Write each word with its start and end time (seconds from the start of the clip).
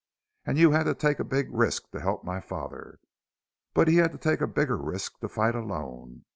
And 0.45 0.57
you 0.57 0.71
had 0.71 0.85
to 0.85 0.95
take 0.95 1.19
a 1.19 1.23
big 1.23 1.49
risk 1.51 1.91
to 1.91 1.99
help 2.01 2.23
my 2.23 2.39
father. 2.39 2.97
But 3.75 3.87
he 3.87 3.97
had 3.97 4.11
to 4.13 4.17
take 4.17 4.41
a 4.41 4.47
bigger 4.47 4.75
risk 4.77 5.19
to 5.19 5.29
fight 5.29 5.53
alone. 5.53 6.25